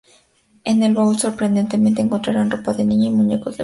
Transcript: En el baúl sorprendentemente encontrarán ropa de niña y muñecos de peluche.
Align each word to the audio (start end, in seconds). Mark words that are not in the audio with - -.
En 0.63 0.81
el 0.81 0.95
baúl 0.95 1.19
sorprendentemente 1.19 2.01
encontrarán 2.01 2.49
ropa 2.49 2.73
de 2.73 2.85
niña 2.85 3.05
y 3.09 3.11
muñecos 3.11 3.43
de 3.43 3.43
peluche. 3.43 3.59